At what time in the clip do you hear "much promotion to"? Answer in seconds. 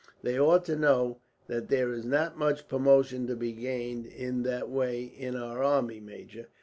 2.35-3.35